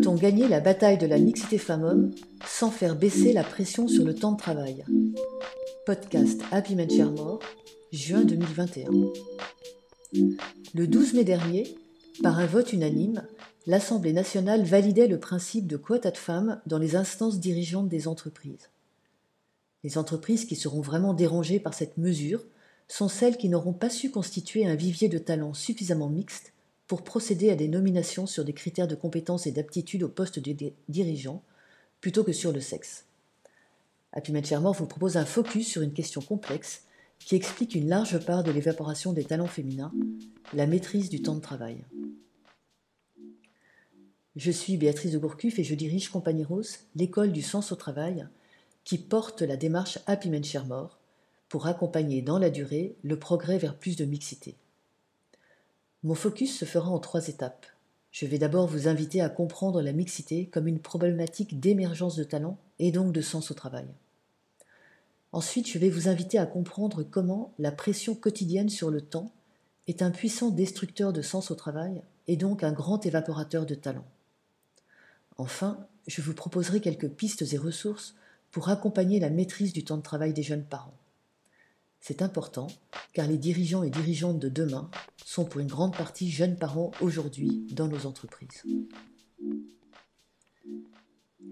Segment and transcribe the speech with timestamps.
[0.00, 2.12] peut-on gagner la bataille de la mixité femmes-hommes
[2.46, 4.82] sans faire baisser la pression sur le temps de travail?
[5.84, 7.40] Podcast Happy Men More,
[7.92, 8.88] juin 2021.
[10.74, 11.76] Le 12 mai dernier,
[12.22, 13.26] par un vote unanime,
[13.66, 18.70] l'Assemblée nationale validait le principe de quota de femmes dans les instances dirigeantes des entreprises.
[19.84, 22.42] Les entreprises qui seront vraiment dérangées par cette mesure
[22.88, 26.54] sont celles qui n'auront pas su constituer un vivier de talents suffisamment mixte
[26.90, 30.72] pour procéder à des nominations sur des critères de compétence et d'aptitude au poste de
[30.88, 31.40] dirigeant
[32.00, 33.04] plutôt que sur le sexe.
[34.12, 36.82] Happy Shermore vous propose un focus sur une question complexe
[37.20, 39.92] qui explique une large part de l'évaporation des talents féminins,
[40.52, 41.84] la maîtrise du temps de travail.
[44.34, 48.26] Je suis Béatrice de Gourcuff et je dirige Compagnie Rose, l'école du sens au travail,
[48.82, 50.42] qui porte la démarche Happy Men
[51.48, 54.56] pour accompagner dans la durée le progrès vers plus de mixité.
[56.02, 57.66] Mon focus se fera en trois étapes.
[58.10, 62.56] Je vais d'abord vous inviter à comprendre la mixité comme une problématique d'émergence de talent
[62.78, 63.86] et donc de sens au travail.
[65.32, 69.30] Ensuite, je vais vous inviter à comprendre comment la pression quotidienne sur le temps
[69.88, 74.06] est un puissant destructeur de sens au travail et donc un grand évaporateur de talent.
[75.36, 78.14] Enfin, je vous proposerai quelques pistes et ressources
[78.50, 80.96] pour accompagner la maîtrise du temps de travail des jeunes parents.
[82.00, 82.68] C'est important
[83.12, 84.90] car les dirigeants et dirigeantes de demain
[85.24, 88.64] sont pour une grande partie jeunes parents aujourd'hui dans nos entreprises.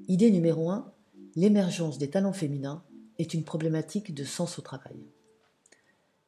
[0.09, 0.91] Idée numéro 1,
[1.37, 2.83] l'émergence des talents féminins
[3.19, 4.97] est une problématique de sens au travail.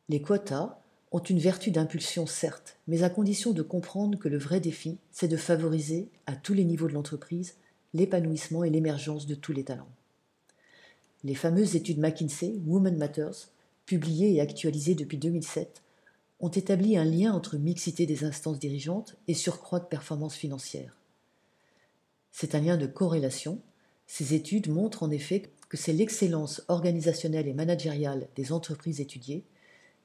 [0.08, 0.78] Les quotas
[1.12, 5.28] ont une vertu d'impulsion certes, mais à condition de comprendre que le vrai défi, c'est
[5.28, 7.54] de favoriser, à tous les niveaux de l'entreprise,
[7.94, 9.90] l'épanouissement et l'émergence de tous les talents.
[11.24, 13.48] Les fameuses études McKinsey, Women Matters,
[13.90, 15.82] publiées et actualisées depuis 2007,
[16.38, 20.96] ont établi un lien entre mixité des instances dirigeantes et surcroît de performance financière.
[22.30, 23.60] C'est un lien de corrélation.
[24.06, 29.42] Ces études montrent en effet que c'est l'excellence organisationnelle et managériale des entreprises étudiées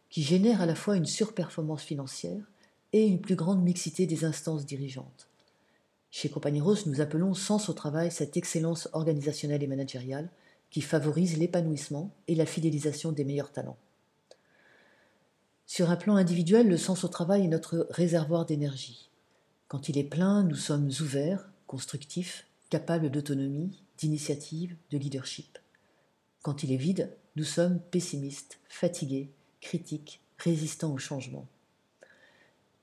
[0.09, 2.43] qui génère à la fois une surperformance financière
[2.91, 5.29] et une plus grande mixité des instances dirigeantes.
[6.09, 10.31] Chez Compagnie Rose, nous appelons sens au travail cette excellence organisationnelle et managériale
[10.75, 13.77] qui favorise l'épanouissement et la fidélisation des meilleurs talents.
[15.65, 19.09] Sur un plan individuel, le sens au travail est notre réservoir d'énergie.
[19.69, 25.59] Quand il est plein, nous sommes ouverts, constructifs, capables d'autonomie, d'initiative, de leadership.
[26.41, 29.31] Quand il est vide, nous sommes pessimistes, fatigués,
[29.61, 31.47] critiques, résistants au changement.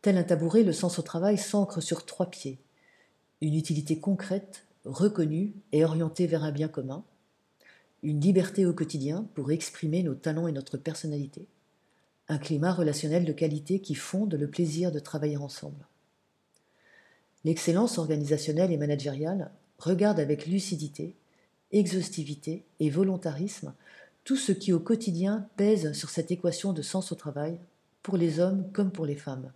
[0.00, 2.58] Tel un tabouret, le sens au travail s'ancre sur trois pieds.
[3.42, 7.04] Une utilité concrète, reconnue et orientée vers un bien commun,
[8.02, 11.46] une liberté au quotidien pour exprimer nos talents et notre personnalité,
[12.28, 15.86] un climat relationnel de qualité qui fonde le plaisir de travailler ensemble.
[17.44, 21.14] L'excellence organisationnelle et managériale regarde avec lucidité,
[21.72, 23.72] exhaustivité et volontarisme
[24.24, 27.58] tout ce qui au quotidien pèse sur cette équation de sens au travail,
[28.02, 29.52] pour les hommes comme pour les femmes,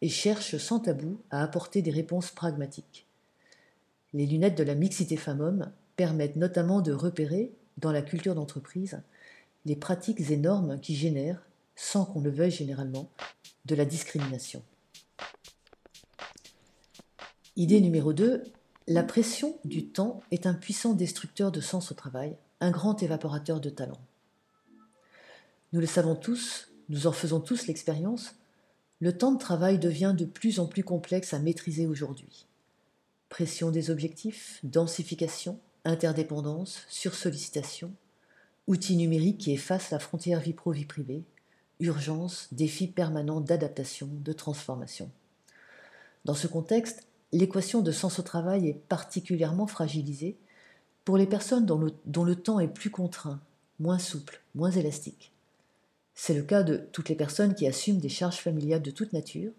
[0.00, 3.06] et cherche sans tabou à apporter des réponses pragmatiques.
[4.14, 9.02] Les lunettes de la mixité femmes-hommes permettent notamment de repérer, dans la culture d'entreprise,
[9.64, 11.42] les pratiques énormes qui génèrent,
[11.74, 13.10] sans qu'on le veuille généralement,
[13.64, 14.62] de la discrimination.
[17.56, 18.44] Idée numéro 2,
[18.86, 23.60] la pression du temps est un puissant destructeur de sens au travail, un grand évaporateur
[23.60, 24.00] de talent.
[25.72, 28.36] Nous le savons tous, nous en faisons tous l'expérience,
[29.00, 32.46] le temps de travail devient de plus en plus complexe à maîtriser aujourd'hui.
[33.28, 37.92] Pression des objectifs, densification, interdépendance, sursollicitation,
[38.66, 41.24] outils numériques qui effacent la frontière vie pro-vie privée,
[41.80, 45.10] urgence, défis permanents d'adaptation, de transformation.
[46.24, 50.36] Dans ce contexte, l'équation de sens au travail est particulièrement fragilisée
[51.04, 53.40] pour les personnes dont le, dont le temps est plus contraint,
[53.80, 55.32] moins souple, moins élastique.
[56.14, 59.52] C'est le cas de toutes les personnes qui assument des charges familiales de toute nature,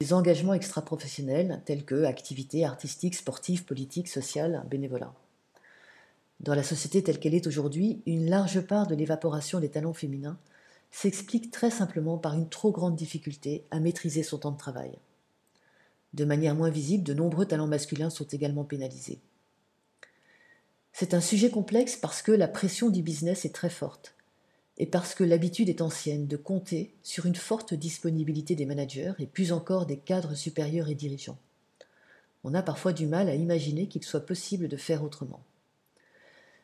[0.00, 5.14] des engagements extra-professionnels tels que activités artistiques, sportives, politiques, sociales, bénévolat.
[6.40, 10.38] Dans la société telle qu'elle est aujourd'hui, une large part de l'évaporation des talents féminins
[10.90, 14.92] s'explique très simplement par une trop grande difficulté à maîtriser son temps de travail.
[16.14, 19.20] De manière moins visible, de nombreux talents masculins sont également pénalisés.
[20.92, 24.14] C'est un sujet complexe parce que la pression du business est très forte
[24.78, 29.26] et parce que l'habitude est ancienne de compter sur une forte disponibilité des managers et
[29.26, 31.38] plus encore des cadres supérieurs et dirigeants.
[32.44, 35.42] On a parfois du mal à imaginer qu'il soit possible de faire autrement.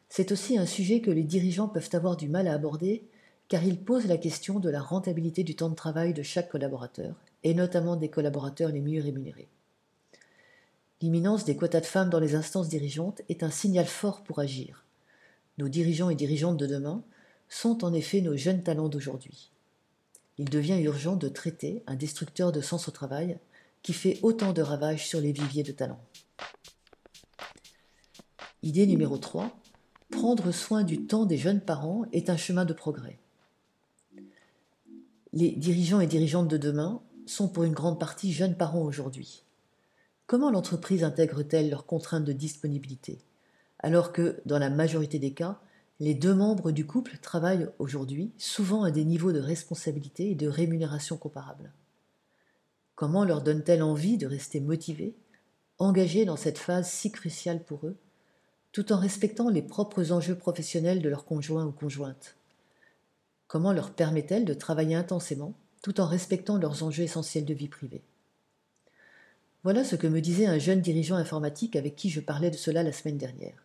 [0.08, 3.08] C'est aussi un sujet que les dirigeants peuvent avoir du mal à aborder
[3.48, 7.14] car il pose la question de la rentabilité du temps de travail de chaque collaborateur,
[7.44, 9.48] et notamment des collaborateurs les mieux rémunérés.
[11.00, 14.84] L'imminence des quotas de femmes dans les instances dirigeantes est un signal fort pour agir.
[15.58, 17.04] Nos dirigeants et dirigeantes de demain
[17.48, 19.52] sont en effet nos jeunes talents d'aujourd'hui.
[20.38, 23.38] Il devient urgent de traiter un destructeur de sens au travail
[23.82, 26.02] qui fait autant de ravages sur les viviers de talents.
[28.62, 29.56] Idée numéro 3.
[30.10, 33.18] Prendre soin du temps des jeunes parents est un chemin de progrès.
[35.32, 39.42] Les dirigeants et dirigeantes de demain sont pour une grande partie jeunes parents aujourd'hui.
[40.26, 43.18] Comment l'entreprise intègre-t-elle leurs contraintes de disponibilité
[43.80, 45.60] alors que, dans la majorité des cas,
[46.00, 50.48] les deux membres du couple travaillent aujourd'hui souvent à des niveaux de responsabilité et de
[50.48, 51.72] rémunération comparables?
[52.94, 55.14] Comment leur donne-t-elle envie de rester motivés,
[55.78, 57.98] engagés dans cette phase si cruciale pour eux,
[58.76, 62.36] tout en respectant les propres enjeux professionnels de leur conjoint ou conjointe
[63.46, 68.02] Comment leur permet-elle de travailler intensément tout en respectant leurs enjeux essentiels de vie privée?
[69.64, 72.82] Voilà ce que me disait un jeune dirigeant informatique avec qui je parlais de cela
[72.82, 73.64] la semaine dernière.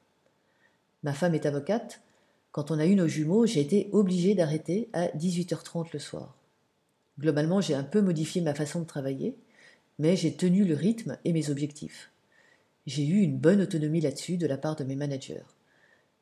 [1.03, 1.99] Ma femme est avocate.
[2.53, 6.37] Quand on a eu nos jumeaux, j'ai été obligée d'arrêter à 18h30 le soir.
[7.19, 9.35] Globalement, j'ai un peu modifié ma façon de travailler,
[9.99, 12.10] mais j'ai tenu le rythme et mes objectifs.
[12.93, 15.45] J'ai eu une bonne autonomie là-dessus de la part de mes managers.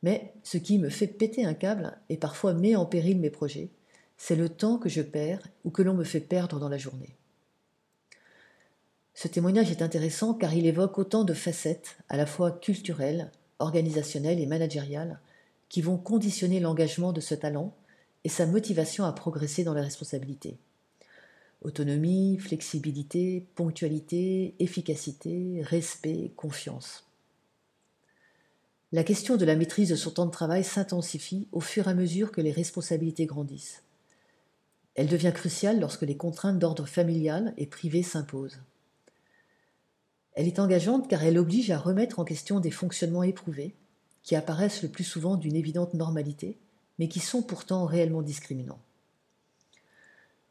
[0.03, 3.71] Mais ce qui me fait péter un câble et parfois met en péril mes projets,
[4.17, 7.15] c'est le temps que je perds ou que l'on me fait perdre dans la journée.
[9.15, 14.39] Ce témoignage est intéressant car il évoque autant de facettes, à la fois culturelles, organisationnelles
[14.39, 15.21] et managériales,
[15.69, 17.73] qui vont conditionner l'engagement de ce talent
[18.25, 20.59] et sa motivation à progresser dans la responsabilité.
[21.61, 27.05] Autonomie, flexibilité, ponctualité, efficacité, respect, confiance.
[28.91, 31.93] La question de la maîtrise de son temps de travail s'intensifie au fur et à
[31.93, 33.83] mesure que les responsabilités grandissent.
[34.95, 38.61] Elle devient cruciale lorsque les contraintes d'ordre familial et privé s'imposent.
[40.33, 43.75] Elle est engageante car elle oblige à remettre en question des fonctionnements éprouvés,
[44.23, 46.57] qui apparaissent le plus souvent d'une évidente normalité,
[46.97, 48.79] mais qui sont pourtant réellement discriminants.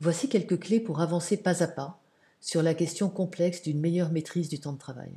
[0.01, 2.01] Voici quelques clés pour avancer pas à pas
[2.41, 5.11] sur la question complexe d'une meilleure maîtrise du temps de travail.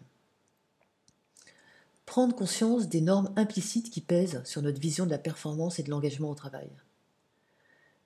[2.08, 5.92] Prendre conscience des normes implicites qui pèsent sur notre vision de la performance et de
[5.92, 6.68] l'engagement au travail.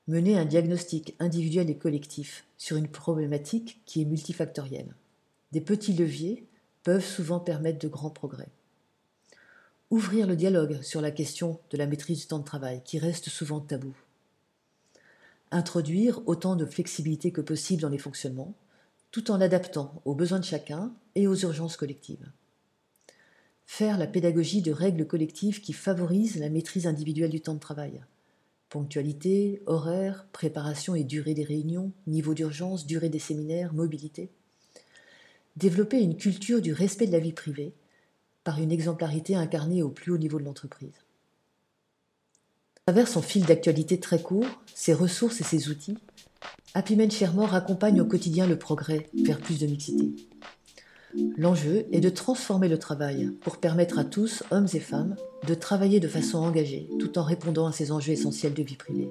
[0.08, 4.94] Mener un diagnostic individuel et collectif sur une problématique qui est multifactorielle.
[5.54, 6.46] Des petits leviers
[6.84, 8.50] peuvent souvent permettre de grands progrès.
[9.92, 13.30] Ouvrir le dialogue sur la question de la maîtrise du temps de travail qui reste
[13.30, 13.96] souvent tabou
[15.52, 18.56] introduire autant de flexibilité que possible dans les fonctionnements,
[19.12, 22.30] tout en l'adaptant aux besoins de chacun et aux urgences collectives.
[23.66, 28.02] Faire la pédagogie de règles collectives qui favorisent la maîtrise individuelle du temps de travail.
[28.70, 34.30] Ponctualité, horaire, préparation et durée des réunions, niveau d'urgence, durée des séminaires, mobilité.
[35.56, 37.74] Développer une culture du respect de la vie privée
[38.44, 41.05] par une exemplarité incarnée au plus haut niveau de l'entreprise.
[42.88, 44.46] À travers son fil d'actualité très court,
[44.76, 45.98] ses ressources et ses outils,
[46.76, 47.10] Happy Men
[47.52, 50.14] accompagne au quotidien le progrès vers plus de mixité.
[51.36, 55.16] L'enjeu est de transformer le travail pour permettre à tous, hommes et femmes,
[55.48, 59.10] de travailler de façon engagée tout en répondant à ces enjeux essentiels de vie privée.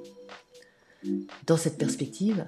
[1.48, 2.46] Dans cette perspective,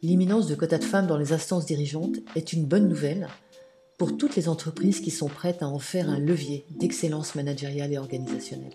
[0.00, 3.28] l'imminence de quotas de femmes dans les instances dirigeantes est une bonne nouvelle
[3.98, 7.98] pour toutes les entreprises qui sont prêtes à en faire un levier d'excellence managériale et
[7.98, 8.72] organisationnelle.